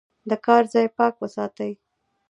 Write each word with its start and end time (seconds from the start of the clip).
د 0.29 0.31
کار 0.45 0.63
ځای 0.73 0.87
پاک 0.97 1.13
وساتئ. 1.19 1.71